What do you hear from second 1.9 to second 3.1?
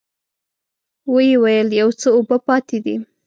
څه اوبه پاتې دي.